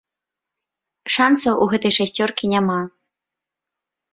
Шансаў 1.17 1.55
у 1.65 1.67
гэтай 1.73 1.93
шасцёркі 1.99 2.51
няма. 2.55 2.79